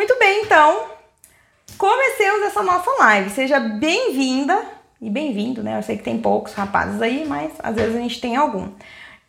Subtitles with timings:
[0.00, 0.86] Muito bem, então,
[1.76, 3.28] comecemos essa nossa live.
[3.28, 4.64] Seja bem-vinda
[4.98, 5.76] e bem-vindo, né?
[5.76, 8.70] Eu sei que tem poucos rapazes aí, mas às vezes a gente tem algum.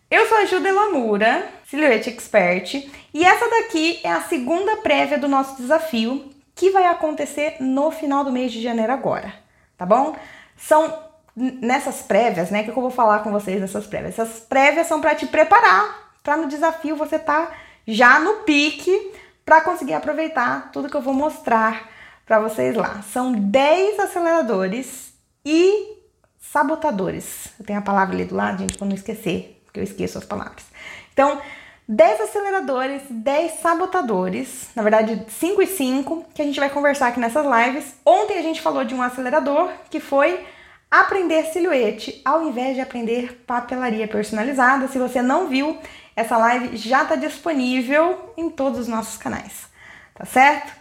[0.10, 5.28] Eu sou a Ju Delamura, Silhouette Expert, e essa daqui é a segunda prévia do
[5.28, 9.34] nosso desafio, que vai acontecer no final do mês de janeiro agora,
[9.78, 10.16] tá bom?
[10.56, 11.04] São
[11.36, 12.64] nessas prévias, né?
[12.64, 14.18] Que eu vou falar com vocês nessas prévias?
[14.18, 17.52] Essas prévias são para te preparar para no desafio você tá
[17.86, 19.12] já no pique
[19.52, 21.90] para conseguir aproveitar tudo que eu vou mostrar
[22.26, 23.02] para vocês lá.
[23.12, 25.98] São 10 aceleradores e
[26.40, 27.50] sabotadores.
[27.60, 30.24] Eu tenho a palavra ali do lado, gente, para não esquecer, porque eu esqueço as
[30.24, 30.64] palavras.
[31.12, 31.42] Então,
[31.86, 37.20] 10 aceleradores, 10 sabotadores, na verdade 5 e 5, que a gente vai conversar aqui
[37.20, 37.96] nessas lives.
[38.06, 40.46] Ontem a gente falou de um acelerador que foi
[40.90, 44.88] aprender silhuete ao invés de aprender papelaria personalizada.
[44.88, 45.78] Se você não viu,
[46.16, 49.68] essa live já está disponível em todos os nossos canais,
[50.14, 50.74] tá certo?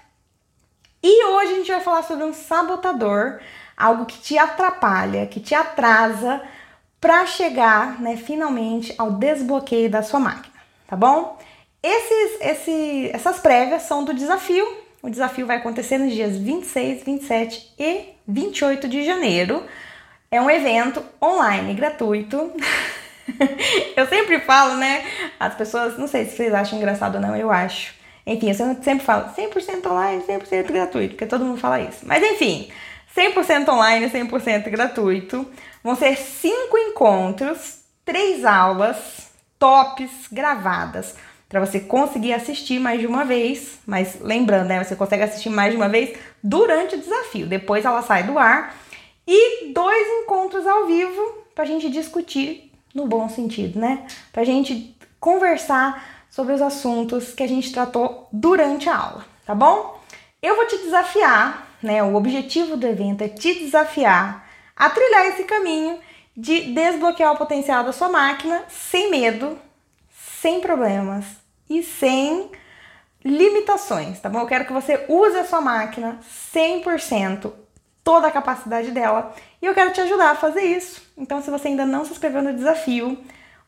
[1.02, 3.40] E hoje a gente vai falar sobre um sabotador,
[3.76, 6.42] algo que te atrapalha, que te atrasa
[7.00, 10.54] para chegar, né, finalmente ao desbloqueio da sua máquina,
[10.86, 11.38] tá bom?
[11.82, 14.66] Esses, esse, essas prévias são do desafio.
[15.02, 19.64] O desafio vai acontecer nos dias 26, 27 e 28 de janeiro.
[20.30, 22.52] É um evento online gratuito.
[23.96, 25.04] eu sempre falo, né?
[25.38, 27.94] As pessoas, não sei se vocês acham engraçado ou não, eu acho.
[28.26, 32.00] Enfim, eu sempre falo 100% online, 100% gratuito, porque todo mundo fala isso.
[32.04, 32.70] Mas enfim,
[33.16, 35.46] 100% online, 100% gratuito.
[35.82, 41.16] Vão ser cinco encontros, três aulas tops gravadas
[41.48, 43.80] para você conseguir assistir mais de uma vez.
[43.86, 44.82] Mas lembrando, né?
[44.82, 47.46] Você consegue assistir mais de uma vez durante o desafio.
[47.46, 48.74] Depois ela sai do ar
[49.26, 54.06] e dois encontros ao vivo para a gente discutir no bom sentido, né?
[54.32, 59.54] Para a gente conversar sobre os assuntos que a gente tratou durante a aula, tá
[59.54, 60.00] bom?
[60.42, 62.02] Eu vou te desafiar, né?
[62.02, 65.98] O objetivo do evento é te desafiar a trilhar esse caminho
[66.36, 69.58] de desbloquear o potencial da sua máquina sem medo,
[70.40, 71.26] sem problemas
[71.68, 72.50] e sem
[73.22, 74.40] limitações, tá bom?
[74.40, 76.18] Eu quero que você use a sua máquina
[76.54, 77.52] 100%
[78.10, 79.32] toda a capacidade dela.
[79.62, 81.00] E eu quero te ajudar a fazer isso.
[81.16, 83.16] Então, se você ainda não se inscreveu no desafio,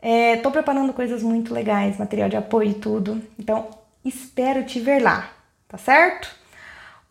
[0.00, 3.22] É, tô preparando coisas muito legais, material de apoio e tudo.
[3.38, 3.68] Então
[4.02, 5.28] espero te ver lá,
[5.68, 6.34] tá certo?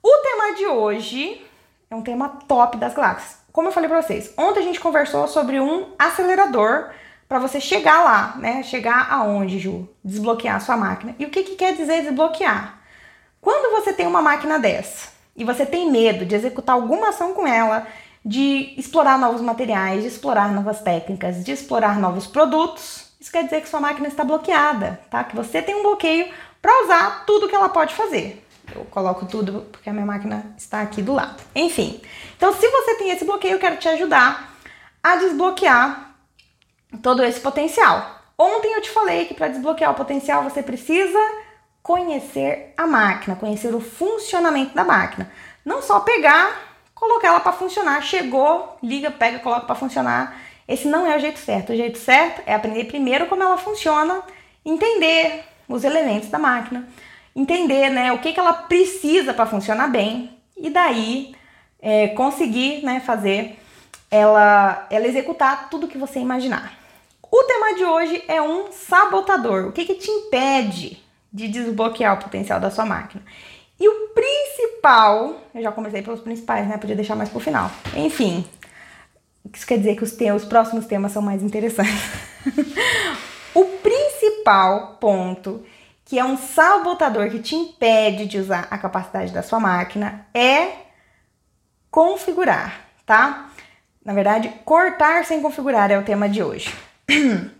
[0.01, 1.45] O tema de hoje
[1.91, 3.37] é um tema top das galáxias.
[3.51, 6.89] Como eu falei para vocês, ontem a gente conversou sobre um acelerador
[7.29, 8.63] para você chegar lá, né?
[8.63, 9.87] Chegar aonde, Ju?
[10.03, 11.15] Desbloquear a sua máquina.
[11.19, 12.79] E o que, que quer dizer desbloquear?
[13.39, 17.45] Quando você tem uma máquina dessa e você tem medo de executar alguma ação com
[17.45, 17.85] ela
[18.25, 23.61] de explorar novos materiais, de explorar novas técnicas, de explorar novos produtos, isso quer dizer
[23.61, 25.23] que sua máquina está bloqueada, tá?
[25.23, 28.43] Que você tem um bloqueio para usar tudo que ela pode fazer.
[28.73, 31.41] Eu coloco tudo porque a minha máquina está aqui do lado.
[31.53, 32.01] Enfim,
[32.35, 34.55] então se você tem esse bloqueio, eu quero te ajudar
[35.03, 36.15] a desbloquear
[37.03, 38.21] todo esse potencial.
[38.37, 41.19] Ontem eu te falei que para desbloquear o potencial você precisa
[41.83, 45.31] conhecer a máquina, conhecer o funcionamento da máquina.
[45.63, 46.74] Não só pegar
[47.07, 48.01] colocar ela para funcionar.
[48.03, 50.37] Chegou, liga, pega, coloca para funcionar.
[50.67, 51.71] Esse não é o jeito certo.
[51.71, 54.21] O jeito certo é aprender primeiro como ela funciona,
[54.65, 56.87] entender os elementos da máquina,
[57.35, 61.35] entender né, o que, que ela precisa para funcionar bem e daí
[61.81, 63.59] é, conseguir né, fazer
[64.09, 66.73] ela, ela executar tudo que você imaginar.
[67.31, 69.67] O tema de hoje é um sabotador.
[69.67, 71.03] O que, que te impede
[71.33, 73.23] de desbloquear o potencial da sua máquina?
[73.79, 76.77] E o principal, eu já comecei pelos principais, né?
[76.77, 77.69] Podia deixar mais pro final.
[77.95, 78.45] Enfim,
[79.53, 82.03] isso quer dizer que os, temas, os próximos temas são mais interessantes.
[83.53, 85.65] o principal ponto,
[86.05, 90.69] que é um sabotador que te impede de usar a capacidade da sua máquina, é
[91.91, 93.49] configurar, tá?
[94.03, 96.73] Na verdade, cortar sem configurar é o tema de hoje.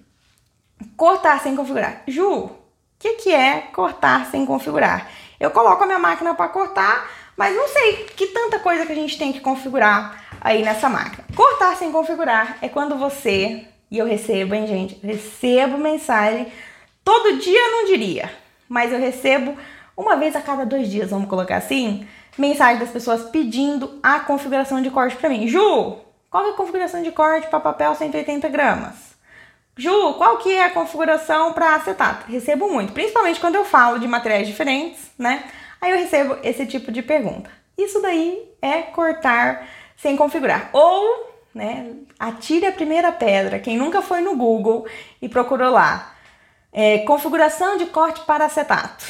[0.96, 2.04] cortar sem configurar.
[2.08, 2.52] Ju, o
[3.00, 5.10] que, que é cortar sem configurar?
[5.46, 7.08] Eu coloco a minha máquina para cortar,
[7.38, 11.24] mas não sei que tanta coisa que a gente tem que configurar aí nessa máquina.
[11.36, 15.00] Cortar sem configurar é quando você, e eu recebo, hein, gente?
[15.06, 16.52] recebo mensagem
[17.04, 18.32] todo dia, não diria,
[18.68, 19.56] mas eu recebo
[19.96, 24.82] uma vez a cada dois dias, vamos colocar assim, mensagem das pessoas pedindo a configuração
[24.82, 25.48] de corte para mim.
[25.48, 25.98] Ju,
[26.32, 29.05] qual é a configuração de corte para papel 180 gramas?
[29.78, 32.32] Ju, qual que é a configuração para acetato?
[32.32, 35.44] Recebo muito, principalmente quando eu falo de materiais diferentes, né?
[35.82, 37.50] Aí eu recebo esse tipo de pergunta.
[37.78, 39.68] Isso daí é cortar
[39.98, 40.70] sem configurar.
[40.72, 43.60] Ou, né, atire a primeira pedra.
[43.60, 44.88] Quem nunca foi no Google
[45.22, 46.16] e procurou lá,
[46.72, 49.06] é, configuração de corte para acetato.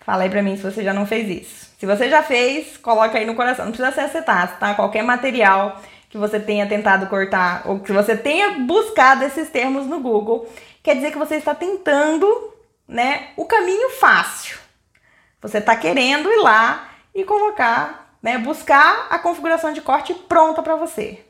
[0.00, 1.74] Fala aí pra mim se você já não fez isso.
[1.78, 3.64] Se você já fez, coloca aí no coração.
[3.64, 4.74] Não precisa ser acetato, tá?
[4.74, 10.00] Qualquer material que você tenha tentado cortar ou que você tenha buscado esses termos no
[10.00, 10.48] Google,
[10.82, 12.54] quer dizer que você está tentando,
[12.86, 14.58] né, o caminho fácil.
[15.42, 20.76] Você está querendo ir lá e colocar, né, buscar a configuração de corte pronta para
[20.76, 21.20] você.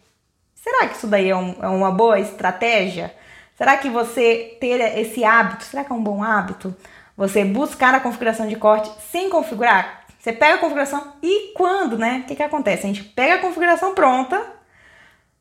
[0.54, 3.14] Será que isso daí é, um, é uma boa estratégia?
[3.56, 6.74] Será que você ter esse hábito, será que é um bom hábito?
[7.16, 10.04] Você buscar a configuração de corte sem configurar?
[10.18, 12.22] Você pega a configuração e quando, né?
[12.24, 12.84] O que, que acontece?
[12.84, 14.55] A gente pega a configuração pronta,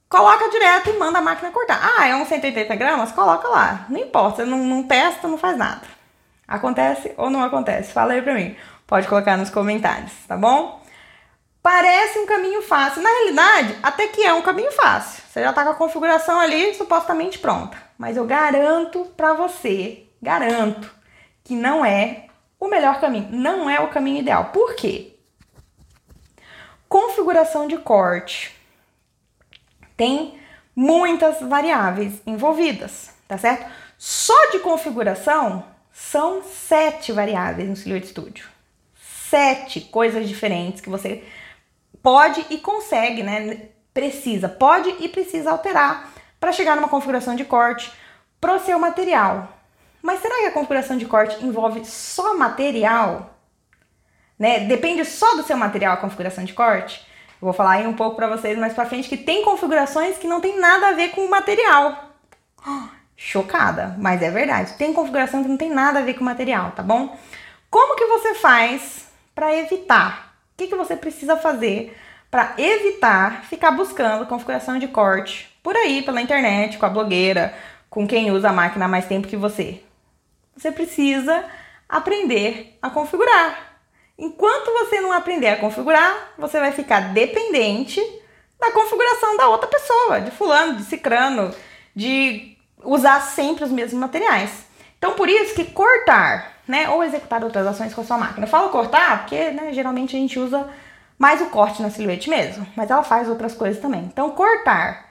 [0.09, 1.79] coloca direto e manda a máquina cortar.
[1.97, 3.11] Ah, é uns 180 gramas?
[3.11, 3.85] Coloca lá.
[3.89, 5.81] Não importa, não, não testa, não faz nada.
[6.47, 7.91] Acontece ou não acontece?
[7.91, 8.55] Fala aí pra mim.
[8.85, 10.81] Pode colocar nos comentários, tá bom?
[11.61, 13.01] Parece um caminho fácil.
[13.01, 15.23] Na realidade, até que é um caminho fácil.
[15.27, 17.75] Você já tá com a configuração ali supostamente pronta.
[17.97, 20.93] Mas eu garanto pra você, garanto,
[21.43, 22.27] que não é
[22.59, 23.29] o melhor caminho.
[23.31, 24.45] Não é o caminho ideal.
[24.53, 25.15] Por quê?
[26.87, 28.54] Configuração de corte
[29.95, 30.39] tem
[30.75, 33.65] muitas variáveis envolvidas, tá certo?
[33.97, 38.47] Só de configuração são sete variáveis no Silhouette Studio.
[39.29, 41.23] Sete coisas diferentes que você
[42.03, 43.69] pode e consegue, né?
[43.93, 47.91] Precisa, pode e precisa alterar para chegar numa configuração de corte
[48.41, 49.57] pro seu material.
[50.01, 53.33] Mas será que a configuração de corte envolve só material?
[54.37, 54.59] Né?
[54.59, 57.03] Depende só do seu material a configuração de corte?
[57.41, 60.41] Vou falar aí um pouco para vocês mais para frente que tem configurações que não
[60.41, 62.11] tem nada a ver com o material.
[63.15, 64.73] chocada, mas é verdade.
[64.73, 67.17] Tem configuração que não tem nada a ver com o material, tá bom?
[67.69, 70.35] Como que você faz para evitar?
[70.53, 71.97] O que, que você precisa fazer
[72.29, 77.53] para evitar ficar buscando configuração de corte por aí, pela internet, com a blogueira,
[77.89, 79.81] com quem usa a máquina há mais tempo que você?
[80.55, 81.45] Você precisa
[81.87, 83.64] aprender a configurar.
[84.17, 88.01] Enquanto você não aprender a configurar, você vai ficar dependente
[88.59, 91.53] da configuração da outra pessoa, de fulano, de cicrano,
[91.93, 94.65] de usar sempre os mesmos materiais.
[94.97, 98.45] Então, por isso que cortar, né, ou executar outras ações com a sua máquina.
[98.45, 100.69] Eu falo cortar porque, né, geralmente a gente usa
[101.17, 104.01] mais o corte na silhuete mesmo, mas ela faz outras coisas também.
[104.01, 105.09] Então, cortar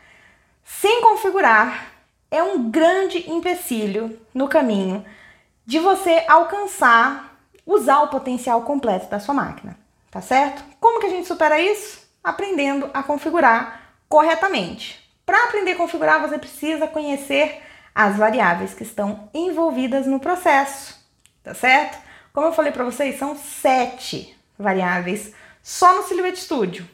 [0.64, 1.92] sem configurar
[2.30, 5.04] é um grande empecilho no caminho
[5.66, 7.33] de você alcançar
[7.66, 9.76] usar o potencial completo da sua máquina,
[10.11, 10.62] tá certo?
[10.81, 12.02] Como que a gente supera isso?
[12.22, 15.02] Aprendendo a configurar corretamente.
[15.25, 17.62] Para aprender a configurar, você precisa conhecer
[17.94, 20.99] as variáveis que estão envolvidas no processo,
[21.42, 21.99] tá certo?
[22.33, 26.88] Como eu falei para vocês, são sete variáveis só no Silhouette Studio.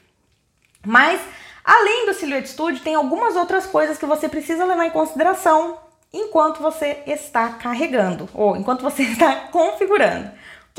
[0.86, 1.20] Mas,
[1.64, 5.78] além do Silhouette Studio, tem algumas outras coisas que você precisa levar em consideração
[6.12, 10.30] enquanto você está carregando ou enquanto você está configurando.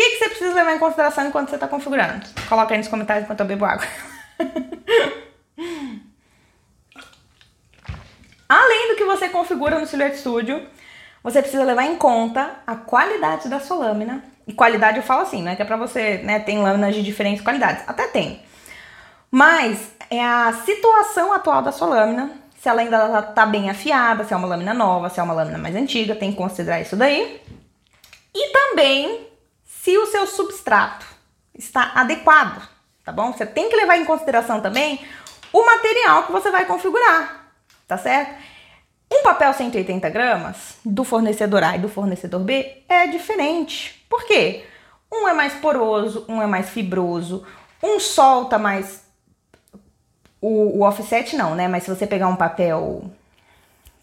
[0.02, 2.26] Que, que você precisa levar em consideração enquanto você está configurando?
[2.50, 3.86] Coloca aí nos comentários enquanto eu bebo água.
[8.50, 10.68] Além do que você configura no Silhouette Studio,
[11.24, 14.24] você precisa levar em conta a qualidade da sua lâmina.
[14.48, 17.04] E qualidade eu falo assim, não é que é pra você, né, tem lâminas de
[17.04, 17.84] diferentes qualidades.
[17.88, 18.42] Até tem.
[19.30, 24.34] Mas é a situação atual da sua lâmina, se ela ainda tá bem afiada, se
[24.34, 27.40] é uma lâmina nova, se é uma lâmina mais antiga, tem que considerar isso daí.
[28.34, 29.30] E também
[29.82, 31.08] se o seu substrato
[31.56, 32.70] está adequado,
[33.04, 33.34] tá bom?
[33.34, 35.04] Você tem que levar em consideração também
[35.52, 37.52] o material que você vai configurar,
[37.88, 38.32] tá certo?
[39.12, 44.06] Um papel 180 gramas do fornecedor A e do fornecedor B é diferente.
[44.08, 44.66] Por quê?
[45.12, 47.44] Um é mais poroso, um é mais fibroso,
[47.82, 49.04] um solta mais.
[50.40, 51.68] O, o offset não, né?
[51.68, 53.10] Mas se você pegar um papel.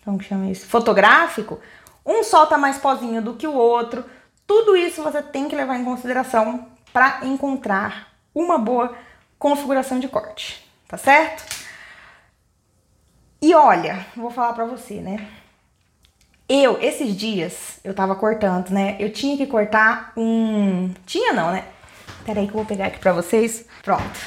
[0.05, 0.67] Como que chama isso?
[0.67, 1.61] Fotográfico,
[2.05, 4.05] um solta mais pozinho do que o outro.
[4.49, 8.97] Tudo isso você tem que levar em consideração para encontrar uma boa
[9.39, 11.45] configuração de corte, tá certo?
[13.43, 15.29] E olha, vou falar pra você, né?
[16.49, 18.97] Eu, esses dias, eu tava cortando, né?
[18.99, 20.95] Eu tinha que cortar um.
[21.05, 21.65] Tinha não, né?
[22.25, 23.67] Peraí que eu vou pegar aqui pra vocês.
[23.83, 24.19] Pronto.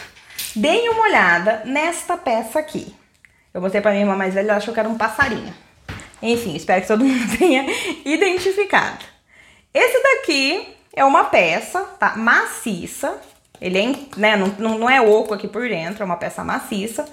[0.56, 2.96] Deem uma olhada nesta peça aqui.
[3.52, 5.54] Eu mostrei pra minha irmã mais velha, ela achou que era um passarinho.
[6.22, 7.66] Enfim, espero que todo mundo tenha
[8.06, 9.11] identificado.
[9.74, 12.16] Esse daqui é uma peça, tá?
[12.16, 13.22] Maciça.
[13.60, 17.08] Ele é, né, não, não é oco aqui por dentro, é uma peça maciça.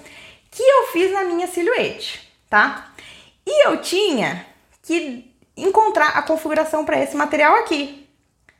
[0.51, 2.91] Que eu fiz na minha silhuete, tá?
[3.45, 4.45] E eu tinha
[4.81, 8.07] que encontrar a configuração para esse material aqui.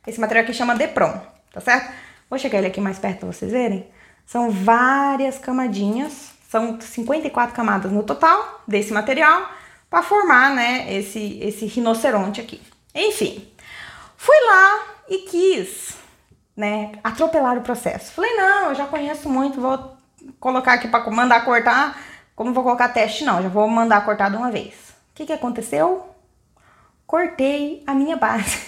[0.06, 1.20] Esse material aqui chama Depron,
[1.52, 1.92] tá certo?
[2.28, 3.88] Vou chegar ele aqui mais perto para vocês verem.
[4.24, 9.50] São várias camadinhas, são 54 camadas no total desse material
[9.90, 12.62] para formar, né, esse esse rinoceronte aqui.
[12.94, 13.50] Enfim,
[14.20, 15.96] fui lá e quis,
[16.54, 18.12] né, atropelar o processo.
[18.12, 19.96] Falei: "Não, eu já conheço muito, vou
[20.38, 21.98] colocar aqui para mandar cortar,
[22.36, 24.74] como vou colocar teste não, já vou mandar cortar de uma vez".
[25.12, 26.06] O que que aconteceu?
[27.06, 28.60] Cortei a minha base.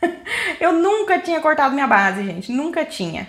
[0.60, 3.28] eu nunca tinha cortado minha base, gente, nunca tinha.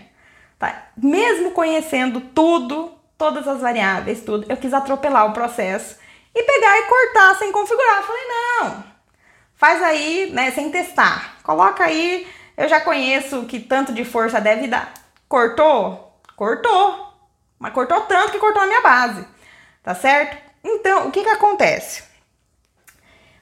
[0.59, 0.89] Tá?
[0.95, 5.97] Mesmo conhecendo tudo, todas as variáveis, tudo, eu quis atropelar o processo
[6.33, 8.03] e pegar e cortar sem configurar.
[8.03, 8.90] falei, não,
[9.61, 11.37] faz aí, né, sem testar.
[11.43, 12.27] Coloca aí,
[12.57, 14.91] eu já conheço que tanto de força deve dar.
[15.29, 16.19] Cortou?
[16.35, 17.13] Cortou.
[17.59, 19.23] Mas cortou tanto que cortou a minha base.
[19.83, 20.35] Tá certo?
[20.63, 22.03] Então, o que que acontece?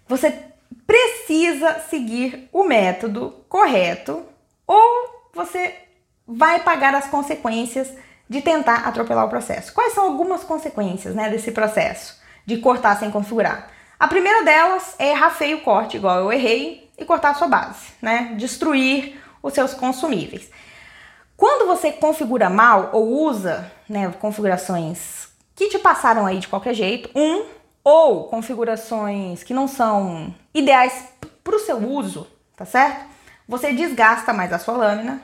[0.10, 0.38] Você
[0.86, 4.26] precisa seguir o método correto
[4.68, 5.74] ou você
[6.28, 7.94] vai pagar as consequências
[8.28, 9.74] de tentar atropelar o processo.
[9.74, 12.20] Quais são algumas consequências né, desse processo?
[12.50, 13.70] de cortar sem configurar.
[14.00, 17.48] A primeira delas é errar feio o corte, igual eu errei, e cortar a sua
[17.48, 18.34] base, né?
[18.38, 20.50] Destruir os seus consumíveis.
[21.36, 27.10] Quando você configura mal ou usa né, configurações que te passaram aí de qualquer jeito,
[27.14, 27.46] um,
[27.84, 31.14] ou configurações que não são ideais
[31.44, 33.06] para o seu uso, tá certo?
[33.48, 35.22] Você desgasta mais a sua lâmina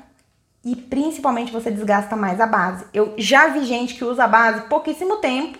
[0.63, 2.85] e principalmente você desgasta mais a base.
[2.93, 5.59] Eu já vi gente que usa a base pouquíssimo tempo,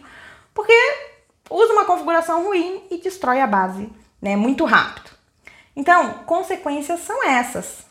[0.54, 0.74] porque
[1.50, 3.90] usa uma configuração ruim e destrói a base,
[4.22, 5.12] né, muito rápido.
[5.76, 7.86] Então, consequências são essas.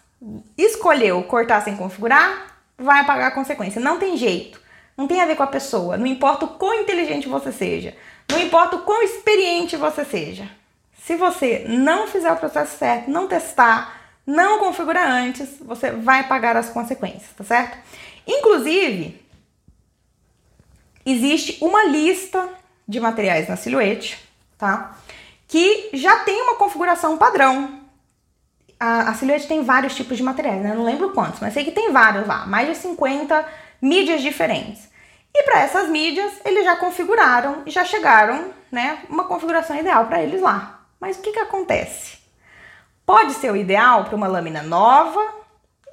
[0.57, 3.81] Escolheu cortar sem configurar, vai pagar a consequência.
[3.81, 4.61] Não tem jeito.
[4.97, 5.97] Não tem a ver com a pessoa.
[5.97, 7.95] Não importa o quão inteligente você seja.
[8.31, 10.49] Não importa o quão experiente você seja.
[11.03, 16.57] Se você não fizer o processo certo, não testar, não configurar antes, você vai pagar
[16.57, 17.77] as consequências, tá certo?
[18.27, 19.23] Inclusive,
[21.05, 22.49] existe uma lista
[22.87, 24.19] de materiais na silhuete,
[24.59, 24.97] tá?
[25.49, 27.81] Que já tem uma configuração padrão.
[28.79, 30.75] A, a silhuete tem vários tipos de materiais, né?
[30.75, 33.47] Não lembro quantos, mas sei que tem vários lá, mais de 50
[33.81, 34.88] mídias diferentes.
[35.35, 40.23] E para essas mídias, eles já configuraram e já chegaram, né, uma configuração ideal para
[40.23, 40.81] eles lá.
[41.00, 42.19] Mas o que que acontece?
[43.05, 45.21] Pode ser o ideal para uma lâmina nova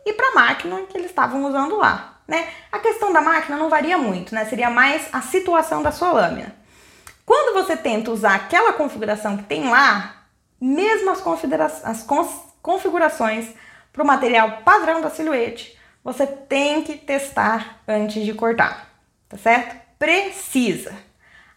[0.05, 2.47] e para a máquina que eles estavam usando lá, né?
[2.71, 4.45] A questão da máquina não varia muito, né?
[4.45, 6.55] Seria mais a situação da sua lâmina.
[7.31, 10.25] Quando você tenta usar aquela configuração que tem lá,
[10.59, 12.05] mesmo as, as
[12.61, 13.47] configurações
[13.93, 18.85] para o material padrão da silhuete, você tem que testar antes de cortar,
[19.29, 19.77] tá certo?
[19.97, 20.93] Precisa.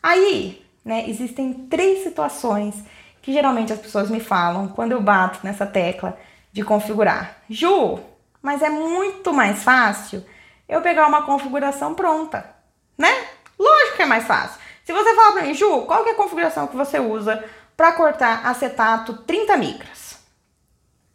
[0.00, 2.76] Aí, né, existem três situações
[3.20, 6.16] que geralmente as pessoas me falam quando eu bato nessa tecla
[6.52, 7.38] de configurar.
[7.50, 7.98] Ju,
[8.40, 10.24] mas é muito mais fácil
[10.68, 12.48] eu pegar uma configuração pronta,
[12.96, 13.12] né?
[13.58, 14.62] Lógico que é mais fácil.
[14.84, 17.42] Se você falar para mim, Ju, qual é a configuração que você usa
[17.74, 20.18] para cortar acetato 30 micras?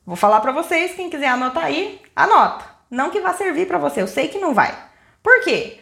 [0.04, 2.66] Vou falar para vocês, quem quiser anotar aí, anota.
[2.90, 4.76] Não que vá servir para você, eu sei que não vai.
[5.22, 5.80] Por quê?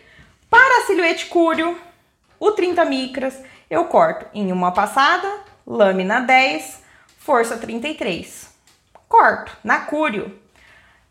[0.50, 1.80] Para silhuete cúrio,
[2.38, 6.84] o 30 micras, eu corto em uma passada, lâmina 10,
[7.20, 8.54] força 33.
[9.08, 10.38] Corto na cúrio.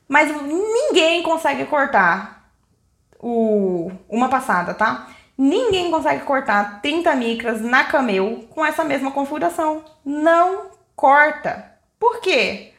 [0.06, 2.50] Mas ninguém consegue cortar
[3.18, 5.08] o, uma passada, tá?
[5.36, 9.84] Ninguém consegue cortar 30 micras na Camel com essa mesma configuração.
[10.04, 11.72] Não corta.
[11.98, 12.72] Por quê?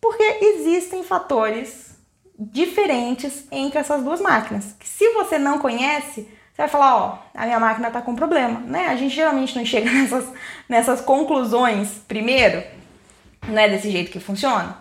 [0.00, 1.96] Porque existem fatores
[2.38, 4.74] diferentes entre essas duas máquinas.
[4.78, 8.60] Que se você não conhece, você vai falar, ó, a minha máquina tá com problema,
[8.60, 8.88] né?
[8.88, 10.32] A gente geralmente não chega nessas,
[10.68, 12.62] nessas conclusões primeiro,
[13.46, 14.76] não é desse jeito que funciona.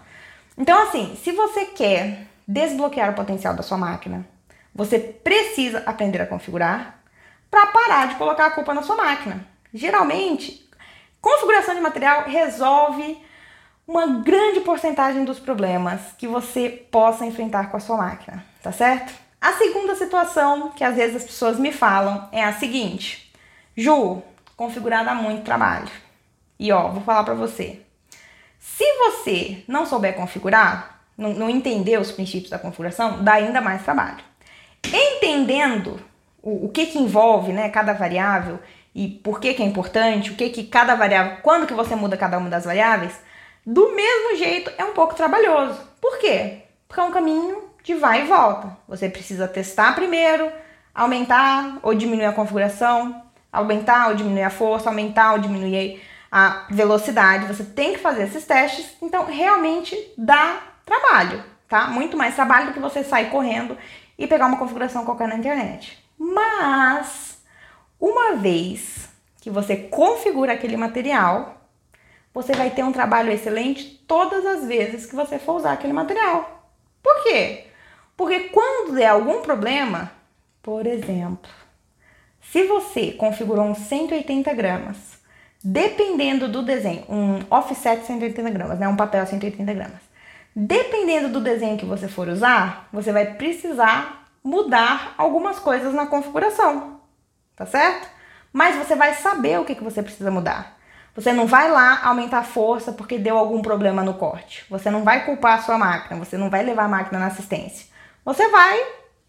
[0.57, 4.27] Então, assim, se você quer desbloquear o potencial da sua máquina,
[4.73, 6.96] você precisa aprender a configurar,
[7.49, 9.47] para parar de colocar a culpa na sua máquina.
[9.73, 10.67] Geralmente,
[11.21, 13.21] configuração de material resolve
[13.87, 19.13] uma grande porcentagem dos problemas que você possa enfrentar com a sua máquina, tá certo?
[19.39, 23.31] A segunda situação que às vezes as pessoas me falam é a seguinte:
[23.75, 24.21] Ju,
[24.55, 25.89] configurar dá muito trabalho.
[26.59, 27.81] E ó, vou falar para você.
[28.59, 33.83] Se você não souber configurar, não, não entender os princípios da configuração, dá ainda mais
[33.83, 34.23] trabalho.
[34.83, 35.99] Entendendo
[36.41, 38.59] o, o que que envolve, né, cada variável
[38.93, 42.17] e por que que é importante, o que que cada variável, quando que você muda
[42.17, 43.13] cada uma das variáveis,
[43.65, 45.79] do mesmo jeito é um pouco trabalhoso.
[46.01, 46.63] Por quê?
[46.87, 48.75] Porque é um caminho de vai e volta.
[48.87, 50.51] Você precisa testar primeiro,
[50.95, 56.01] aumentar ou diminuir a configuração, aumentar ou diminuir a força, aumentar ou diminuir
[56.31, 57.45] a velocidade.
[57.45, 61.87] Você tem que fazer esses testes, então realmente dá trabalho, tá?
[61.87, 63.77] Muito mais trabalho do que você sair correndo
[64.17, 66.06] e pegar uma configuração qualquer na internet.
[66.17, 67.37] Mas
[67.99, 69.09] uma vez
[69.41, 71.61] que você configura aquele material,
[72.33, 76.69] você vai ter um trabalho excelente todas as vezes que você for usar aquele material.
[77.01, 77.65] Por quê?
[78.15, 80.11] Porque quando der algum problema,
[80.61, 81.49] por exemplo,
[82.41, 85.17] se você configurou um 180 gramas,
[85.63, 90.01] dependendo do desenho, um offset 180 gramas, né, um papel 180 gramas,
[90.55, 97.01] dependendo do desenho que você for usar, você vai precisar mudar algumas coisas na configuração,
[97.53, 98.07] tá certo?
[98.53, 100.77] Mas você vai saber o que, que você precisa mudar.
[101.13, 104.65] Você não vai lá aumentar a força porque deu algum problema no corte.
[104.69, 107.87] Você não vai culpar a sua máquina, você não vai levar a máquina na assistência.
[108.23, 108.77] Você vai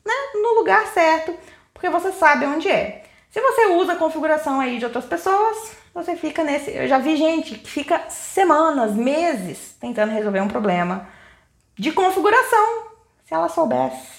[0.07, 1.35] né, no lugar certo,
[1.75, 3.03] porque você sabe onde é.
[3.29, 6.71] Se você usa a configuração aí de outras pessoas, você fica nesse.
[6.71, 11.09] Eu já vi gente que fica semanas, meses tentando resolver um problema
[11.77, 12.87] de configuração.
[13.25, 14.18] Se ela soubesse,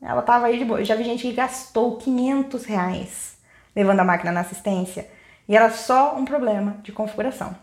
[0.00, 0.80] ela tava aí de boa.
[0.80, 3.38] Eu já vi gente que gastou 500 reais
[3.74, 5.08] levando a máquina na assistência
[5.48, 7.56] e era só um problema de configuração.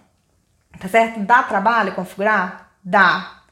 [0.80, 1.20] Tá certo?
[1.22, 2.72] Dá trabalho configurar?
[2.84, 3.44] Dá.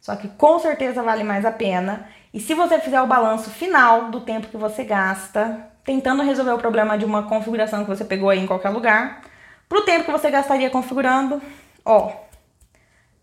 [0.00, 4.10] Só que com certeza vale mais a pena e se você fizer o balanço final
[4.10, 8.30] do tempo que você gasta tentando resolver o problema de uma configuração que você pegou
[8.30, 9.22] aí em qualquer lugar,
[9.68, 11.40] para o tempo que você gastaria configurando,
[11.84, 12.12] ó,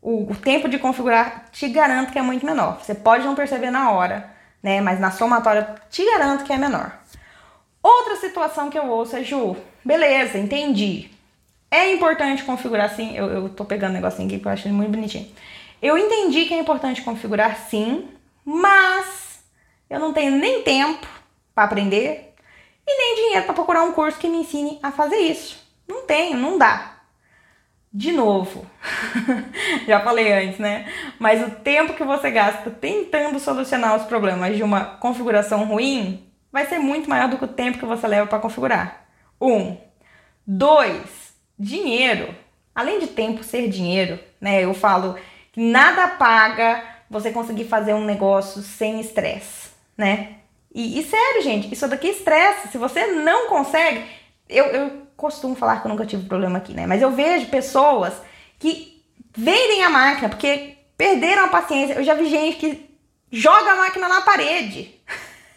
[0.01, 2.79] o, tempo de configurar te garanto que é muito menor.
[2.81, 4.29] Você pode não perceber na hora,
[4.61, 4.81] né?
[4.81, 6.91] Mas na somatória te garanto que é menor.
[7.81, 11.09] Outra situação que eu ouço é, Ju, beleza, entendi.
[11.69, 13.15] É importante configurar sim.
[13.15, 15.31] Eu, eu tô pegando um negocinho aqui que eu acho ele muito bonitinho.
[15.81, 18.07] Eu entendi que é importante configurar sim,
[18.45, 19.43] mas
[19.89, 21.07] eu não tenho nem tempo
[21.55, 22.35] para aprender
[22.85, 25.59] e nem dinheiro para procurar um curso que me ensine a fazer isso.
[25.87, 27.00] Não tenho, não dá.
[27.93, 28.65] De novo,
[29.85, 30.89] já falei antes, né?
[31.19, 36.65] Mas o tempo que você gasta tentando solucionar os problemas de uma configuração ruim vai
[36.67, 39.05] ser muito maior do que o tempo que você leva para configurar.
[39.41, 39.75] Um.
[40.47, 41.33] Dois.
[41.59, 42.33] Dinheiro.
[42.73, 44.63] Além de tempo ser dinheiro, né?
[44.63, 45.17] Eu falo
[45.51, 50.37] que nada paga você conseguir fazer um negócio sem estresse, né?
[50.73, 52.69] E, e, sério, gente, isso daqui estressa.
[52.69, 54.05] Se você não consegue.
[54.47, 56.87] Eu, eu costumo falar que eu nunca tive problema aqui, né?
[56.87, 58.13] Mas eu vejo pessoas
[58.57, 59.05] que
[59.37, 61.93] vendem a máquina porque perderam a paciência.
[61.93, 62.97] Eu já vi gente que
[63.31, 64.99] joga a máquina na parede.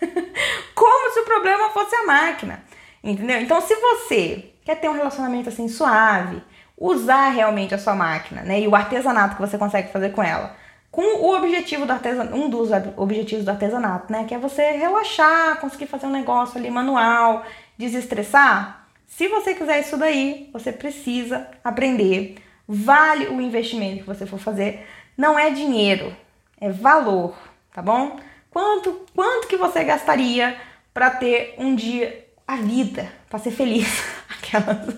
[0.74, 2.62] Como se o problema fosse a máquina.
[3.02, 3.40] Entendeu?
[3.40, 6.42] Então, se você quer ter um relacionamento assim suave,
[6.76, 8.60] usar realmente a sua máquina, né?
[8.60, 10.56] E o artesanato que você consegue fazer com ela
[10.94, 14.26] com o objetivo do artesanato, um dos objetivos do artesanato, né?
[14.28, 17.44] Que é você relaxar, conseguir fazer um negócio ali manual,
[17.76, 18.83] desestressar.
[19.16, 22.34] Se você quiser isso daí, você precisa aprender.
[22.66, 24.84] Vale o investimento que você for fazer.
[25.16, 26.14] Não é dinheiro,
[26.60, 27.32] é valor,
[27.72, 28.18] tá bom?
[28.50, 30.60] Quanto, quanto que você gastaria
[30.92, 33.86] para ter um dia a vida, para ser feliz?
[34.36, 34.96] Aquelas.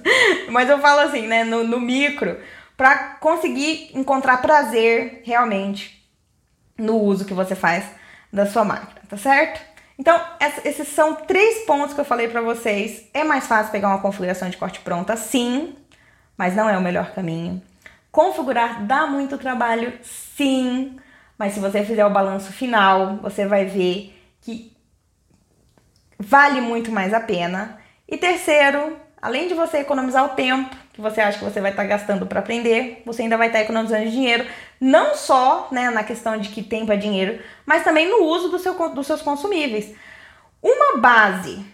[0.48, 1.44] Mas eu falo assim, né?
[1.44, 2.40] No, no micro
[2.74, 6.10] para conseguir encontrar prazer realmente
[6.78, 7.84] no uso que você faz
[8.32, 9.75] da sua máquina, tá certo?
[9.98, 10.20] Então,
[10.64, 13.08] esses são três pontos que eu falei para vocês.
[13.14, 15.74] É mais fácil pegar uma configuração de corte pronta, sim,
[16.36, 17.62] mas não é o melhor caminho.
[18.12, 20.98] Configurar dá muito trabalho, sim,
[21.38, 24.76] mas se você fizer o balanço final, você vai ver que
[26.18, 27.78] vale muito mais a pena.
[28.08, 31.82] E terceiro, além de você economizar o tempo, que você acha que você vai estar
[31.82, 34.46] tá gastando para aprender, você ainda vai estar tá economizando dinheiro,
[34.80, 38.58] não só né, na questão de que tempo é dinheiro, mas também no uso do
[38.58, 39.94] seu, dos seus consumíveis.
[40.62, 41.64] Uma base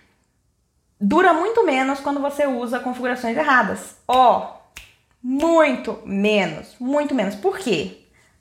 [1.01, 3.97] dura muito menos quando você usa configurações erradas.
[4.07, 4.63] Ó, oh,
[5.23, 7.35] muito menos, muito menos.
[7.35, 7.99] Por quê?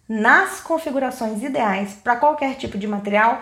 [0.08, 3.42] Nas configurações ideais para qualquer tipo de material,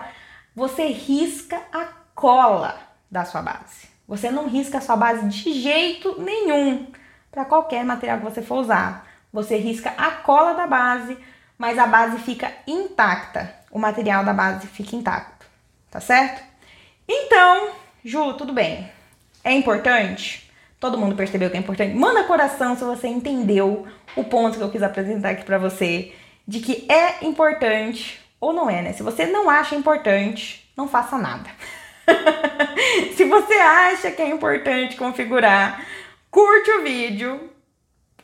[0.54, 2.78] você risca a cola
[3.10, 3.88] da sua base.
[4.06, 6.86] Você não risca a sua base de jeito nenhum
[7.30, 9.06] para qualquer material que você for usar.
[9.32, 11.16] Você risca a cola da base,
[11.56, 13.54] mas a base fica intacta.
[13.70, 15.46] O material da base fica intacto,
[15.90, 16.42] tá certo?
[17.08, 17.70] Então,
[18.04, 18.90] Ju, tudo bem.
[19.44, 20.50] É importante?
[20.78, 21.94] Todo mundo percebeu que é importante.
[21.94, 26.12] Manda coração se você entendeu o ponto que eu quis apresentar aqui para você,
[26.48, 28.92] de que é importante ou não é, né?
[28.94, 31.50] Se você não acha importante, não faça nada.
[33.16, 35.84] se você acha que é importante configurar,
[36.30, 37.50] curte o vídeo.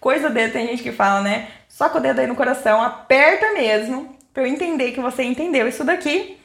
[0.00, 1.48] Coisa dele, tem gente que fala, né?
[1.68, 5.68] Só com o dedo aí no coração, aperta mesmo, para eu entender que você entendeu
[5.68, 6.38] isso daqui.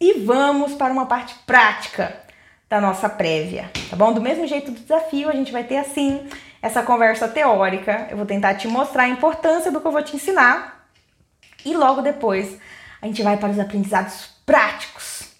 [0.00, 2.16] E vamos para uma parte prática
[2.68, 4.12] da nossa prévia, tá bom?
[4.12, 6.28] Do mesmo jeito do desafio, a gente vai ter assim
[6.60, 8.06] essa conversa teórica.
[8.10, 10.88] Eu vou tentar te mostrar a importância do que eu vou te ensinar.
[11.64, 12.58] E logo depois,
[13.00, 15.32] a gente vai para os aprendizados práticos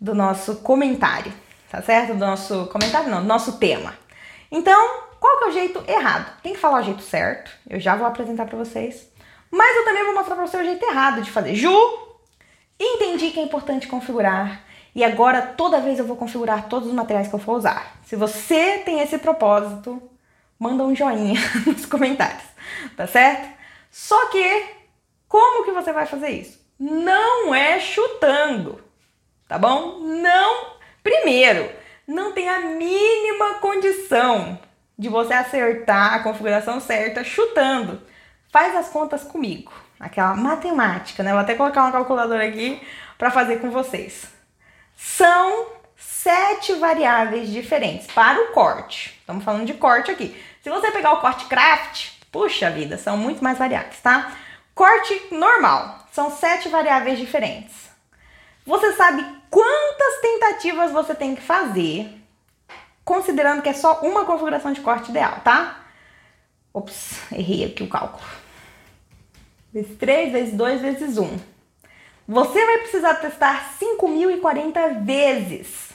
[0.00, 1.32] do nosso comentário,
[1.70, 2.12] tá certo?
[2.14, 3.94] Do nosso comentário, não, do nosso tema.
[4.50, 6.38] Então, qual que é o jeito errado?
[6.42, 9.10] Tem que falar o jeito certo, eu já vou apresentar para vocês.
[9.50, 11.54] Mas eu também vou mostrar para você o jeito errado de fazer.
[11.54, 11.74] Ju,
[12.78, 14.62] entendi que é importante configurar
[14.94, 17.96] e agora toda vez eu vou configurar todos os materiais que eu for usar.
[18.04, 20.02] Se você tem esse propósito,
[20.58, 22.44] manda um joinha nos comentários,
[22.94, 23.48] tá certo?
[23.90, 24.66] Só que
[25.26, 26.60] como que você vai fazer isso?
[26.78, 28.78] Não é chutando,
[29.48, 30.00] tá bom?
[30.00, 30.74] Não.
[31.02, 31.72] Primeiro,
[32.06, 34.58] não tem a mínima condição
[34.98, 38.02] de você acertar a configuração certa chutando.
[38.50, 41.32] Faz as contas comigo, aquela matemática, né?
[41.32, 42.80] Vou até colocar uma calculadora aqui
[43.18, 44.26] para fazer com vocês.
[44.96, 49.16] São sete variáveis diferentes para o corte.
[49.18, 50.40] Estamos falando de corte aqui.
[50.62, 54.32] Se você pegar o corte craft, puxa vida, são muito mais variáveis, tá?
[54.74, 57.90] Corte normal, são sete variáveis diferentes.
[58.66, 62.08] Você sabe quantas tentativas você tem que fazer,
[63.04, 65.80] considerando que é só uma configuração de corte ideal, tá?
[66.72, 68.24] Ops, errei aqui o cálculo.
[69.72, 71.38] Vezes 3, vezes 2, vezes 1.
[72.26, 75.90] Você vai precisar testar 5.040 vezes,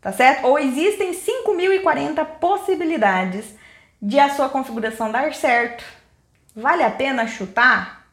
[0.00, 0.46] tá certo?
[0.46, 3.54] Ou existem 5.040 possibilidades
[4.02, 5.84] de a sua configuração dar certo.
[6.56, 8.06] Vale a pena chutar?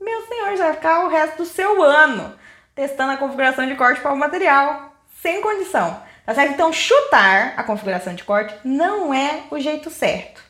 [0.00, 2.36] Meu senhor, já vai ficar o resto do seu ano
[2.76, 6.02] testando a configuração de corte para o material, sem condição.
[6.26, 6.54] Tá certo?
[6.54, 10.42] Então, chutar a configuração de corte não é o jeito certo.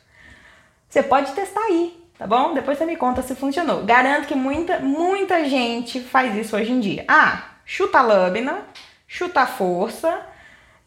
[0.89, 2.55] Você pode testar aí, tá bom?
[2.55, 3.83] Depois você me conta se funcionou.
[3.83, 7.05] Garanto que muita, muita gente faz isso hoje em dia.
[7.07, 8.65] Ah, chuta a lâmina,
[9.07, 10.25] chuta a força,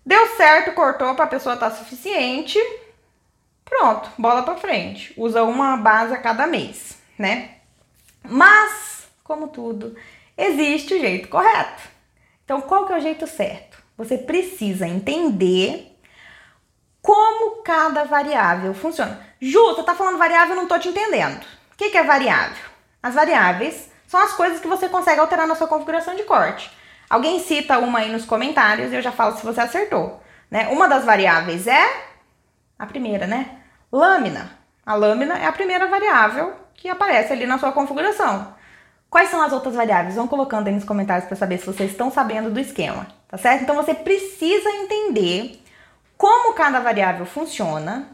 [0.05, 2.59] deu certo, cortou para a pessoa estar tá suficiente.
[3.65, 5.15] Pronto, bola para frente.
[5.17, 7.59] Usa uma base a cada mês, né?
[8.25, 9.95] Mas, como tudo,
[10.37, 11.83] existe o jeito correto.
[12.45, 13.80] Então, qual que é o jeito certo?
[14.01, 15.95] Você precisa entender
[17.03, 19.21] como cada variável funciona.
[19.39, 21.43] Ju, você tá falando variável, eu não tô te entendendo.
[21.71, 22.65] O que, que é variável?
[23.03, 26.75] As variáveis são as coisas que você consegue alterar na sua configuração de corte.
[27.11, 30.23] Alguém cita uma aí nos comentários e eu já falo se você acertou.
[30.51, 30.69] Né?
[30.69, 31.87] Uma das variáveis é
[32.79, 33.59] a primeira, né?
[33.93, 34.51] Lâmina.
[34.87, 38.55] A lâmina é a primeira variável que aparece ali na sua configuração.
[39.11, 40.15] Quais são as outras variáveis?
[40.15, 43.63] Vão colocando aí nos comentários para saber se vocês estão sabendo do esquema, tá certo?
[43.63, 45.63] Então você precisa entender
[46.19, 48.11] como cada variável funciona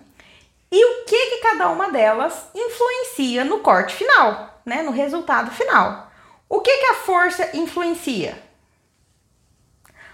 [0.71, 4.83] e o que, que cada uma delas influencia no corte final, né?
[4.83, 6.11] No resultado final.
[6.49, 8.41] O que, que a força influencia?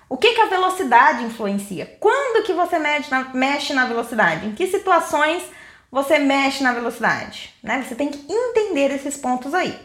[0.08, 1.96] O que, que a velocidade influencia?
[1.98, 4.46] Quando que você na, mexe na velocidade?
[4.46, 5.42] Em que situações
[5.90, 7.54] você mexe na velocidade?
[7.62, 7.82] Né?
[7.82, 9.78] Você tem que entender esses pontos aí.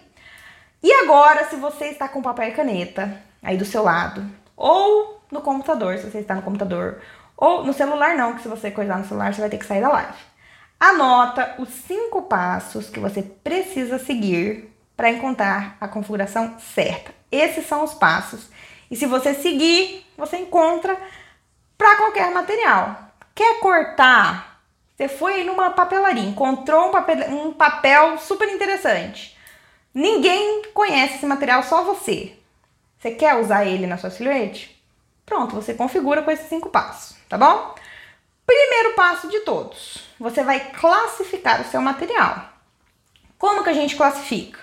[0.84, 5.42] E agora, se você está com papel e caneta aí do seu lado, ou no
[5.42, 7.00] computador, se você está no computador,
[7.38, 9.82] ou no celular não, que se você coisar no celular, você vai ter que sair
[9.82, 10.18] da live.
[10.80, 17.14] Anota os cinco passos que você precisa seguir para encontrar a configuração certa.
[17.32, 18.50] Esses são os passos.
[18.90, 20.98] E se você seguir, você encontra
[21.78, 23.12] para qualquer material.
[23.36, 24.64] Quer cortar?
[24.96, 29.38] Você foi numa papelaria, encontrou um papel, um papel super interessante.
[29.94, 32.37] Ninguém conhece esse material, só você.
[32.98, 34.82] Você quer usar ele na sua silhuete?
[35.26, 37.76] Pronto, você configura com esses cinco passos, tá bom?
[38.46, 42.50] Primeiro passo de todos, você vai classificar o seu material.
[43.38, 44.60] Como que a gente classifica?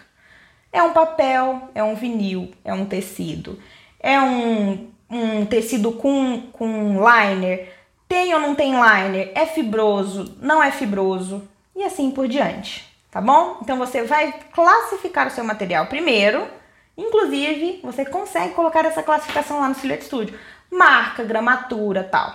[0.73, 3.63] É um papel, é um vinil, é um tecido,
[4.01, 7.73] é um, um tecido com, com liner,
[8.09, 13.21] tem ou não tem liner, é fibroso, não é fibroso e assim por diante, tá
[13.21, 13.59] bom?
[13.63, 16.49] Então você vai classificar o seu material primeiro,
[16.97, 20.39] inclusive você consegue colocar essa classificação lá no Silhouette Studio,
[20.71, 22.35] marca, gramatura, tal.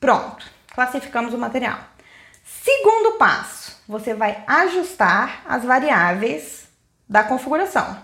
[0.00, 1.78] Pronto, classificamos o material.
[2.44, 6.68] Segundo passo, você vai ajustar as variáveis
[7.08, 7.96] da configuração.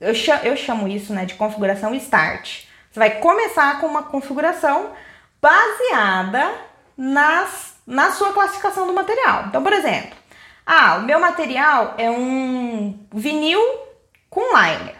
[0.00, 2.64] Eu chamo, eu chamo isso né, de configuração start.
[2.90, 4.92] Você vai começar com uma configuração
[5.40, 6.52] baseada
[6.96, 9.44] nas, na sua classificação do material.
[9.46, 10.16] Então, por exemplo,
[10.64, 13.60] ah, o meu material é um vinil
[14.30, 14.96] com liner.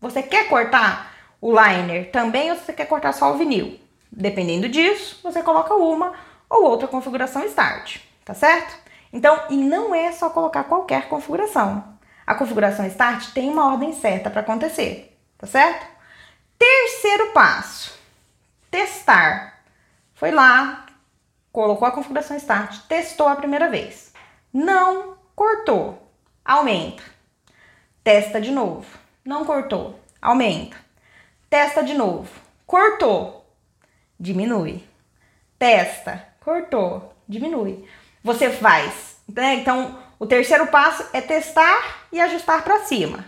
[0.00, 3.80] Você quer cortar o liner também ou você quer cortar só o vinil?
[4.10, 6.12] Dependendo disso, você coloca uma
[6.48, 8.74] ou outra configuração start, tá certo?
[9.12, 11.84] Então, e não é só colocar qualquer configuração.
[12.26, 15.86] A configuração start tem uma ordem certa para acontecer, tá certo?
[16.58, 17.98] Terceiro passo:
[18.70, 19.62] testar.
[20.14, 20.86] Foi lá,
[21.52, 24.12] colocou a configuração start, testou a primeira vez.
[24.52, 26.10] Não cortou,
[26.44, 27.13] aumenta.
[28.04, 28.84] Testa de novo.
[29.24, 30.76] Não cortou, aumenta.
[31.48, 32.28] Testa de novo.
[32.66, 33.46] Cortou,
[34.20, 34.84] diminui.
[35.58, 37.88] Testa, cortou, diminui.
[38.22, 39.54] Você faz, né?
[39.54, 43.24] Então, o terceiro passo é testar e ajustar para cima.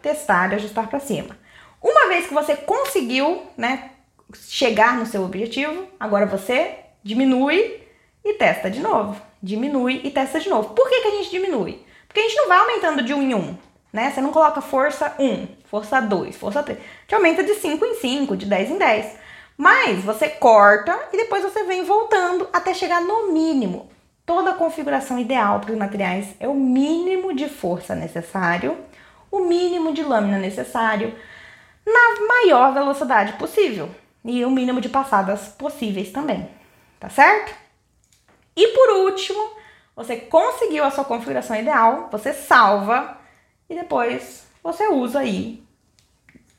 [0.00, 1.36] Testar e ajustar para cima.
[1.82, 3.90] Uma vez que você conseguiu, né,
[4.32, 7.82] chegar no seu objetivo, agora você diminui
[8.24, 9.20] e testa de novo.
[9.42, 10.72] Diminui e testa de novo.
[10.72, 11.84] Por que, que a gente diminui?
[12.06, 13.58] Porque a gente não vai aumentando de um em um,
[13.92, 14.10] né?
[14.10, 16.78] Você não coloca força 1, força 2, força 3.
[17.06, 19.18] Te aumenta de 5 em 5, de 10 em 10.
[19.56, 23.90] Mas você corta e depois você vem voltando até chegar no mínimo.
[24.24, 28.78] Toda a configuração ideal para os materiais é o mínimo de força necessário,
[29.30, 31.14] o mínimo de lâmina necessário,
[31.84, 33.90] na maior velocidade possível
[34.24, 36.48] e o mínimo de passadas possíveis também,
[36.98, 37.54] tá certo?
[38.56, 39.40] E por último,
[39.96, 43.18] você conseguiu a sua configuração ideal, você salva
[43.70, 45.62] e depois você usa aí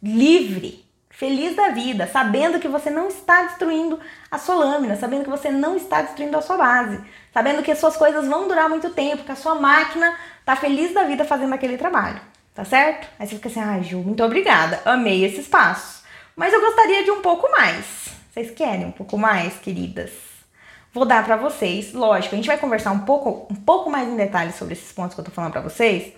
[0.01, 3.99] livre, feliz da vida, sabendo que você não está destruindo
[4.31, 6.99] a sua lâmina, sabendo que você não está destruindo a sua base,
[7.33, 10.93] sabendo que as suas coisas vão durar muito tempo, que a sua máquina está feliz
[10.93, 12.19] da vida fazendo aquele trabalho,
[12.55, 13.07] tá certo?
[13.19, 16.01] Aí você fica assim, ah, Ju, muito obrigada, amei esses passos,
[16.35, 18.09] mas eu gostaria de um pouco mais.
[18.33, 20.11] Vocês querem um pouco mais, queridas?
[20.93, 24.15] Vou dar para vocês, lógico, a gente vai conversar um pouco, um pouco mais em
[24.15, 26.13] detalhes sobre esses pontos que eu tô falando para vocês,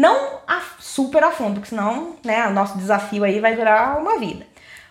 [0.00, 4.18] não a, super a fundo, porque senão, né, o nosso desafio aí vai durar uma
[4.18, 4.46] vida.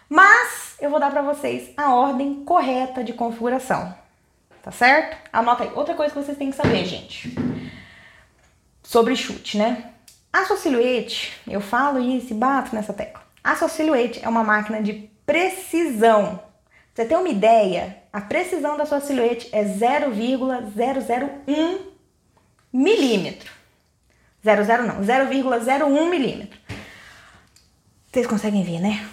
[0.07, 3.91] Mas eu vou dar para vocês a ordem correta de configuração.
[4.61, 5.17] Tá certo?
[5.33, 5.71] Anota aí.
[5.73, 7.35] Outra coisa que vocês têm que saber, gente.
[8.83, 9.93] Sobre chute, né?
[10.31, 13.23] A sua silhuete, eu falo isso e bato nessa tecla.
[13.43, 16.39] A sua silhuete é uma máquina de precisão.
[16.93, 21.79] Pra você ter uma ideia, a precisão da sua silhuete é 0,001
[22.71, 23.57] milímetro.
[24.43, 26.59] 00 não, 0,01 milímetro.
[28.11, 29.07] Vocês conseguem ver, né?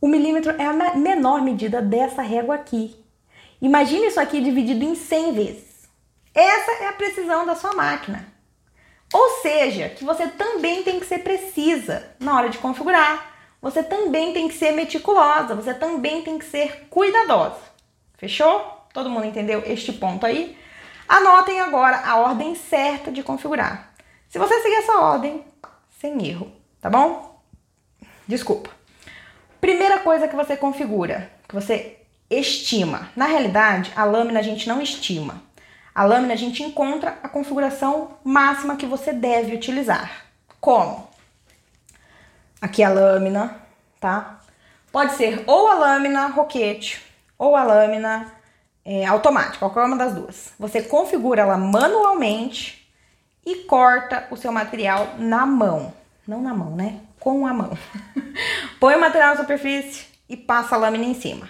[0.00, 2.96] O milímetro é a menor medida dessa régua aqui.
[3.60, 5.88] Imagine isso aqui dividido em 100 vezes.
[6.34, 8.26] Essa é a precisão da sua máquina.
[9.12, 13.30] Ou seja, que você também tem que ser precisa na hora de configurar.
[13.60, 17.60] Você também tem que ser meticulosa, você também tem que ser cuidadosa.
[18.16, 18.60] Fechou?
[18.92, 20.56] Todo mundo entendeu este ponto aí?
[21.12, 23.92] Anotem agora a ordem certa de configurar.
[24.30, 25.44] Se você seguir essa ordem,
[26.00, 27.38] sem erro, tá bom?
[28.26, 28.70] Desculpa.
[29.60, 31.98] Primeira coisa que você configura, que você
[32.30, 33.10] estima.
[33.14, 35.42] Na realidade, a lâmina a gente não estima.
[35.94, 40.24] A lâmina a gente encontra a configuração máxima que você deve utilizar.
[40.62, 41.10] Como?
[42.58, 43.60] Aqui a lâmina,
[44.00, 44.40] tá?
[44.90, 47.02] Pode ser ou a lâmina roquete
[47.36, 48.32] ou a lâmina
[48.84, 50.52] é, automática, qualquer uma das duas.
[50.58, 52.90] Você configura ela manualmente
[53.44, 55.92] e corta o seu material na mão.
[56.26, 57.00] Não na mão, né?
[57.18, 57.76] Com a mão.
[58.78, 61.48] Põe o material na superfície e passa a lâmina em cima.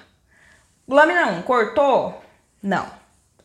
[0.89, 2.23] Lâmina 1, cortou?
[2.63, 2.87] Não.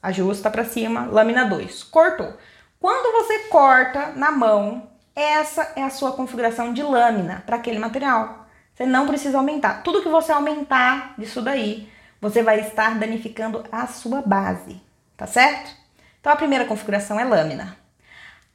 [0.01, 1.05] Ajusta para cima.
[1.05, 2.33] Lâmina 2, cortou.
[2.79, 8.45] Quando você corta na mão, essa é a sua configuração de lâmina para aquele material.
[8.73, 9.81] Você não precisa aumentar.
[9.81, 14.81] Tudo que você aumentar disso daí, você vai estar danificando a sua base,
[15.15, 15.71] tá certo?
[16.19, 17.77] Então a primeira configuração é lâmina.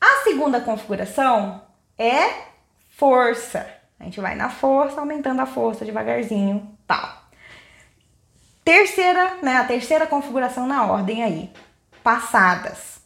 [0.01, 1.63] A segunda configuração
[1.99, 2.29] é
[2.97, 3.67] força.
[3.99, 7.23] A gente vai na força, aumentando a força devagarzinho, tal.
[8.65, 11.53] Terceira, né, a terceira configuração na ordem aí,
[12.03, 13.01] passadas.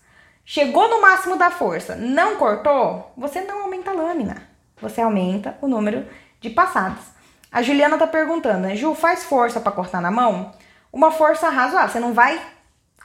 [0.44, 4.48] Chegou no máximo da força, não cortou, você não aumenta a lâmina.
[4.80, 6.06] Você aumenta o número
[6.40, 7.15] de passadas.
[7.56, 8.76] A Juliana tá perguntando, né?
[8.76, 10.52] Ju, faz força para cortar na mão?
[10.92, 12.38] Uma força razoável, você não vai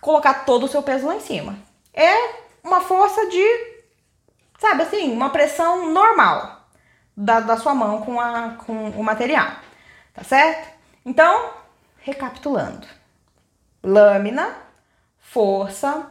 [0.01, 1.57] colocar todo o seu peso lá em cima.
[1.93, 2.13] É
[2.61, 3.41] uma força de,
[4.59, 6.67] sabe assim, uma pressão normal
[7.15, 9.53] da, da sua mão com, a, com o material,
[10.13, 10.67] tá certo?
[11.05, 11.51] Então,
[11.99, 12.85] recapitulando:
[13.81, 14.53] lâmina,
[15.17, 16.07] força,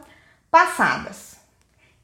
[0.49, 1.35] passadas.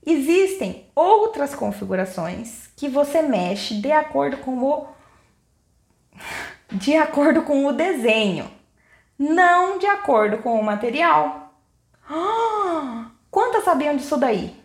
[0.05, 4.96] Existem outras configurações que você mexe de acordo com o
[6.71, 8.51] de acordo com o desenho,
[9.17, 11.53] não de acordo com o material.
[12.09, 14.55] Ah, quantas sabiam disso daí?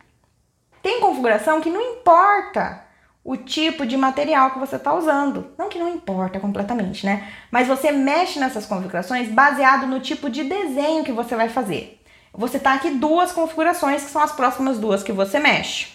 [0.82, 2.82] Tem configuração que não importa
[3.24, 5.52] o tipo de material que você está usando.
[5.56, 7.32] Não que não importa completamente, né?
[7.50, 12.00] Mas você mexe nessas configurações baseado no tipo de desenho que você vai fazer.
[12.34, 15.92] Você tá aqui duas configurações que são as próximas duas que você mexe,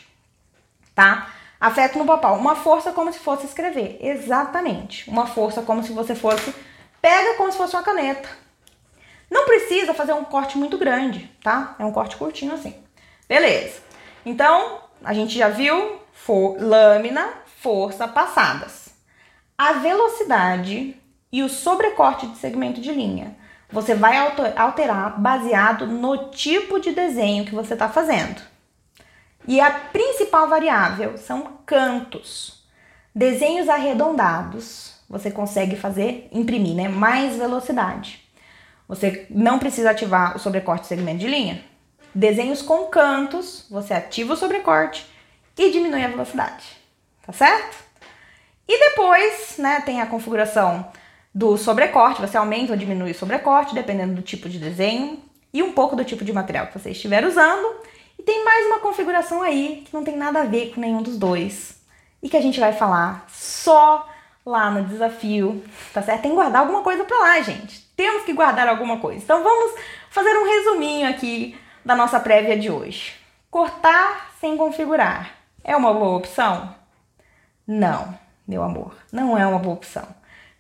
[0.94, 1.30] tá?
[1.60, 2.34] Afeto no papel.
[2.34, 3.98] Uma força como se fosse escrever.
[4.02, 5.10] Exatamente.
[5.10, 6.54] Uma força como se você fosse.
[7.02, 8.30] Pega como se fosse uma caneta.
[9.30, 11.76] Não precisa fazer um corte muito grande, tá?
[11.78, 12.76] É um corte curtinho assim.
[13.28, 13.82] Beleza.
[14.26, 17.30] Então, a gente já viu for, lâmina,
[17.62, 18.90] força, passadas.
[19.58, 20.96] A velocidade
[21.32, 23.36] e o sobrecorte de segmento de linha.
[23.70, 24.18] Você vai
[24.56, 28.42] alterar baseado no tipo de desenho que você está fazendo.
[29.48, 32.64] E a principal variável são cantos.
[33.16, 36.90] Desenhos arredondados, você consegue fazer, imprimir, né?
[36.90, 38.28] Mais velocidade.
[38.88, 41.64] Você não precisa ativar o sobrecorte segmento de linha.
[42.14, 45.06] Desenhos com cantos, você ativa o sobrecorte
[45.58, 46.66] e diminui a velocidade.
[47.26, 47.78] Tá certo?
[48.68, 50.90] E depois, né, tem a configuração
[51.34, 55.22] do sobrecorte, você aumenta ou diminui o sobrecorte, dependendo do tipo de desenho
[55.54, 57.82] e um pouco do tipo de material que você estiver usando.
[58.28, 61.82] Tem mais uma configuração aí que não tem nada a ver com nenhum dos dois
[62.22, 64.06] e que a gente vai falar só
[64.46, 65.64] lá no desafio,
[65.94, 66.24] tá certo?
[66.24, 67.80] Tem que guardar alguma coisa para lá, gente.
[67.96, 69.24] Temos que guardar alguma coisa.
[69.24, 73.14] Então vamos fazer um resuminho aqui da nossa prévia de hoje.
[73.50, 75.32] Cortar sem configurar
[75.64, 76.76] é uma boa opção?
[77.66, 78.14] Não,
[78.46, 80.06] meu amor, não é uma boa opção.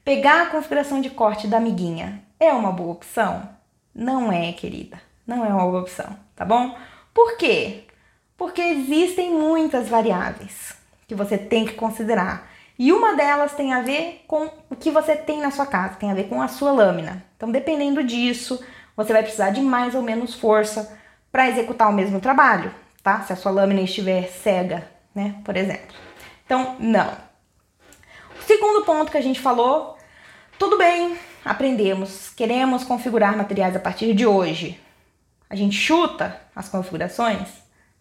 [0.06, 3.50] Pegar a configuração de corte da amiguinha é uma boa opção?
[3.94, 5.02] Não é, querida.
[5.28, 6.74] Não é uma boa opção, tá bom?
[7.18, 7.86] Por quê?
[8.38, 10.74] Porque existem muitas variáveis
[11.08, 12.48] que você tem que considerar.
[12.78, 16.12] E uma delas tem a ver com o que você tem na sua casa, tem
[16.12, 17.26] a ver com a sua lâmina.
[17.36, 18.64] Então, dependendo disso,
[18.96, 20.96] você vai precisar de mais ou menos força
[21.32, 23.24] para executar o mesmo trabalho, tá?
[23.24, 25.96] Se a sua lâmina estiver cega, né, por exemplo.
[26.46, 27.18] Então, não.
[28.40, 29.98] O segundo ponto que a gente falou,
[30.60, 34.80] tudo bem, aprendemos, queremos configurar materiais a partir de hoje
[35.50, 37.48] a gente chuta as configurações,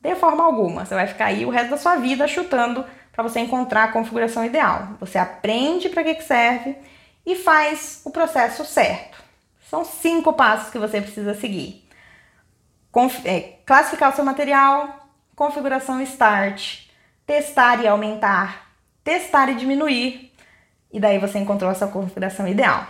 [0.00, 0.84] de forma alguma.
[0.84, 4.44] Você vai ficar aí o resto da sua vida chutando para você encontrar a configuração
[4.44, 4.90] ideal.
[5.00, 6.76] Você aprende para que, que serve
[7.24, 9.22] e faz o processo certo.
[9.68, 11.88] São cinco passos que você precisa seguir.
[12.92, 16.86] Conf é, classificar o seu material, configuração start,
[17.26, 18.70] testar e aumentar,
[19.02, 20.32] testar e diminuir,
[20.92, 22.86] e daí você encontrou a sua configuração ideal.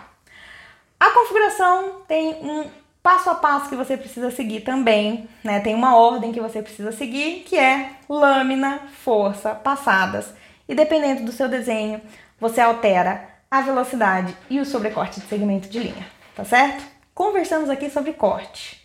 [1.00, 2.70] A configuração tem um
[3.06, 5.60] passo a passo que você precisa seguir também, né?
[5.60, 10.34] Tem uma ordem que você precisa seguir, que é lâmina, força, passadas.
[10.68, 12.00] E dependendo do seu desenho,
[12.40, 16.84] você altera a velocidade e o sobrecorte de segmento de linha, tá certo?
[17.14, 18.84] Conversamos aqui sobre corte.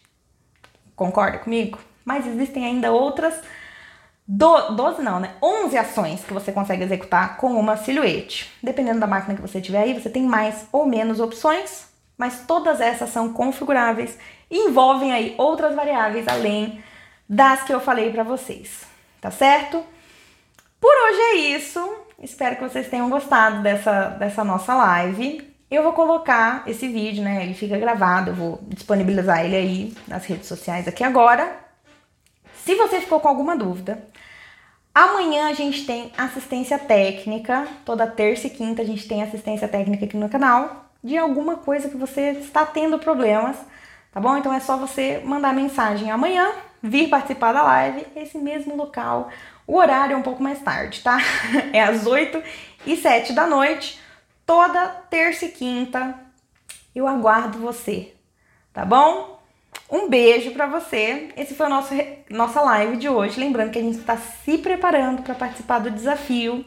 [0.96, 1.80] Concorda comigo?
[2.06, 3.34] Mas existem ainda outras
[4.28, 5.32] do, 12 não, né?
[5.42, 8.54] 11 ações que você consegue executar com uma silhuete.
[8.62, 12.80] Dependendo da máquina que você tiver aí, você tem mais ou menos opções, mas todas
[12.80, 14.18] essas são configuráveis
[14.50, 16.84] e envolvem aí outras variáveis além
[17.28, 18.84] das que eu falei para vocês,
[19.22, 19.84] tá certo?
[20.80, 21.80] Por hoje é isso.
[22.22, 25.50] Espero que vocês tenham gostado dessa, dessa nossa live.
[25.70, 27.44] Eu vou colocar esse vídeo, né?
[27.44, 31.56] Ele fica gravado, eu vou disponibilizar ele aí nas redes sociais aqui agora.
[32.66, 34.06] Se você ficou com alguma dúvida,
[34.94, 37.68] amanhã a gente tem assistência técnica.
[37.86, 41.90] Toda terça e quinta a gente tem assistência técnica aqui no canal de alguma coisa
[41.90, 43.58] que você está tendo problemas,
[44.12, 44.38] tá bom?
[44.38, 49.30] Então é só você mandar mensagem amanhã, vir participar da live, esse mesmo local.
[49.66, 51.18] O horário é um pouco mais tarde, tá?
[51.74, 52.42] É às 8
[52.86, 54.00] e 7 da noite,
[54.46, 56.16] toda terça e quinta.
[56.94, 58.14] Eu aguardo você,
[58.74, 59.40] tá bom?
[59.90, 61.30] Um beijo para você.
[61.36, 61.96] Esse foi a nossa,
[62.30, 63.40] nossa live de hoje.
[63.40, 66.66] Lembrando que a gente está se preparando para participar do desafio.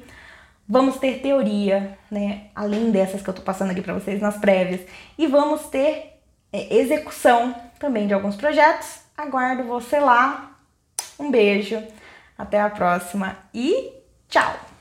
[0.69, 2.47] Vamos ter teoria, né?
[2.55, 4.81] Além dessas que eu tô passando aqui para vocês nas prévias.
[5.19, 6.21] E vamos ter
[6.53, 9.01] é, execução também de alguns projetos.
[9.17, 10.57] Aguardo você lá.
[11.19, 11.83] Um beijo,
[12.37, 13.93] até a próxima e
[14.29, 14.74] tchau!